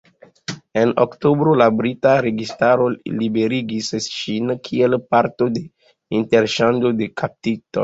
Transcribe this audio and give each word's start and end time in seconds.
En 0.83 0.93
oktobro 1.01 1.53
la 1.61 1.67
brita 1.81 2.13
registaro 2.27 2.87
liberigis 3.19 3.91
ŝin 4.07 4.55
kiel 4.71 4.99
parto 5.15 5.51
de 5.61 5.65
interŝanĝo 6.23 6.97
de 7.05 7.13
kaptitoj. 7.25 7.63